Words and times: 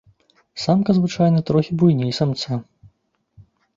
Самка 0.61 0.95
звычайна 0.99 1.39
трохі 1.49 1.77
буйней 1.81 2.11
самца. 2.21 2.59